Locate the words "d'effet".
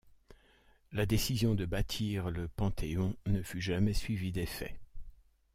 4.31-4.79